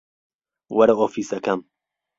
وەرە 0.77 0.93
ئۆفیسەکەم. 0.99 1.59